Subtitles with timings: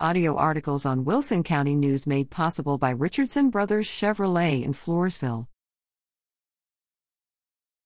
[0.00, 5.46] Audio articles on Wilson County News made possible by Richardson Brothers Chevrolet in Floresville.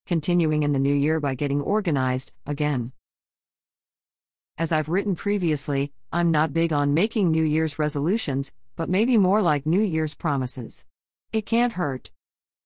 [0.07, 2.93] Continuing in the new year by getting organized, again.
[4.57, 9.43] As I've written previously, I'm not big on making New Year's resolutions, but maybe more
[9.43, 10.87] like New Year's promises.
[11.31, 12.11] It can't hurt.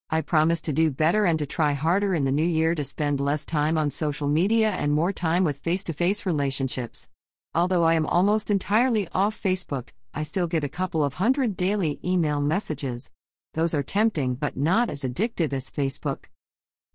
[0.09, 3.19] I promise to do better and to try harder in the new year to spend
[3.19, 7.09] less time on social media and more time with face to face relationships.
[7.55, 11.99] Although I am almost entirely off Facebook, I still get a couple of hundred daily
[12.03, 13.11] email messages.
[13.53, 16.25] Those are tempting but not as addictive as Facebook.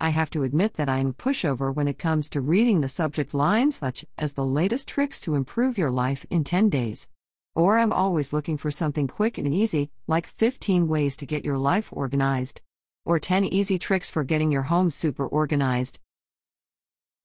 [0.00, 3.34] I have to admit that I am pushover when it comes to reading the subject
[3.34, 7.08] lines such as the latest tricks to improve your life in 10 days.
[7.54, 11.58] Or I'm always looking for something quick and easy, like 15 ways to get your
[11.58, 12.62] life organized.
[13.04, 16.00] Or 10 easy tricks for getting your home super organized.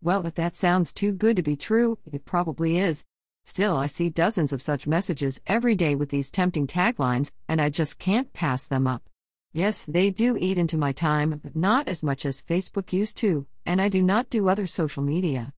[0.03, 3.05] Well, if that sounds too good to be true, it probably is.
[3.45, 7.69] Still, I see dozens of such messages every day with these tempting taglines, and I
[7.69, 9.03] just can't pass them up.
[9.51, 13.45] Yes, they do eat into my time, but not as much as Facebook used to,
[13.65, 15.53] and I do not do other social media.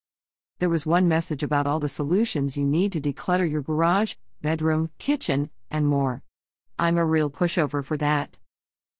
[0.59, 4.89] There was one message about all the solutions you need to declutter your garage, bedroom,
[4.99, 6.23] kitchen, and more.
[6.77, 8.38] I'm a real pushover for that.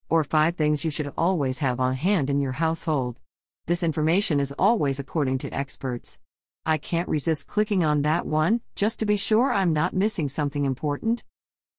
[0.10, 3.20] Or five things you should always have on hand in your household.
[3.66, 6.20] This information is always according to experts.
[6.68, 10.66] I can't resist clicking on that one, just to be sure I'm not missing something
[10.66, 11.24] important.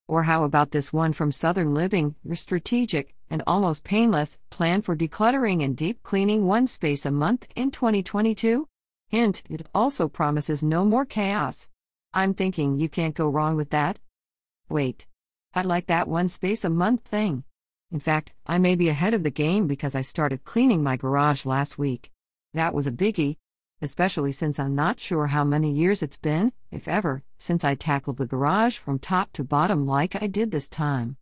[0.06, 4.94] Or how about this one from Southern Living, your strategic and almost painless plan for
[4.94, 8.68] decluttering and deep cleaning one space a month in 2022?
[9.08, 11.68] Hint, it also promises no more chaos.
[12.14, 13.98] I'm thinking you can't go wrong with that.
[14.68, 15.06] Wait.
[15.52, 17.42] I like that one space a month thing.
[17.90, 21.44] In fact, I may be ahead of the game because I started cleaning my garage
[21.44, 22.12] last week.
[22.54, 23.36] That was a biggie,
[23.82, 28.16] especially since I'm not sure how many years it's been, if ever, since I tackled
[28.16, 31.16] the garage from top to bottom like I did this time.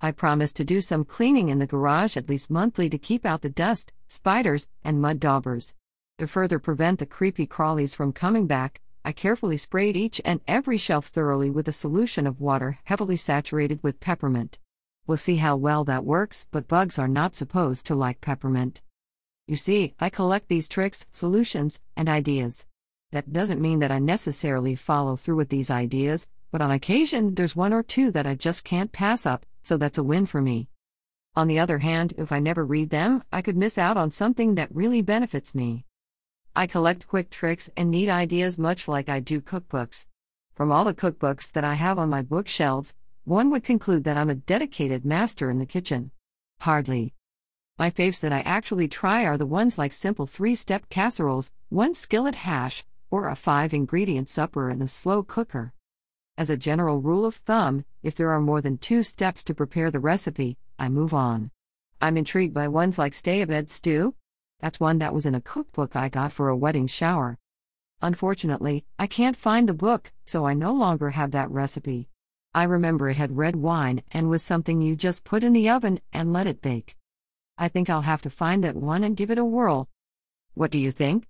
[0.00, 3.40] I promised to do some cleaning in the garage at least monthly to keep out
[3.40, 5.74] the dust, spiders, and mud daubers.
[6.18, 10.76] To further prevent the creepy crawlies from coming back, I carefully sprayed each and every
[10.76, 14.58] shelf thoroughly with a solution of water heavily saturated with peppermint.
[15.06, 18.82] We'll see how well that works, but bugs are not supposed to like peppermint.
[19.46, 22.64] You see, I collect these tricks, solutions, and ideas.
[23.12, 27.54] That doesn't mean that I necessarily follow through with these ideas, but on occasion there's
[27.54, 30.68] one or two that I just can't pass up, so that's a win for me.
[31.36, 34.56] On the other hand, if I never read them, I could miss out on something
[34.56, 35.84] that really benefits me.
[36.56, 40.06] I collect quick tricks and neat ideas much like I do cookbooks.
[40.54, 44.30] From all the cookbooks that I have on my bookshelves, one would conclude that I'm
[44.30, 46.10] a dedicated master in the kitchen.
[46.60, 47.15] Hardly.
[47.78, 51.92] My faves that I actually try are the ones like simple three step casseroles, one
[51.92, 55.74] skillet hash, or a five ingredient supper in a slow cooker.
[56.38, 59.90] As a general rule of thumb, if there are more than two steps to prepare
[59.90, 61.50] the recipe, I move on.
[62.00, 64.14] I'm intrigued by ones like stay abed stew.
[64.60, 67.36] That's one that was in a cookbook I got for a wedding shower.
[68.00, 72.08] Unfortunately, I can't find the book, so I no longer have that recipe.
[72.54, 76.00] I remember it had red wine and was something you just put in the oven
[76.10, 76.96] and let it bake.
[77.58, 79.88] I think I'll have to find that one and give it a whirl.
[80.54, 81.26] What do you think?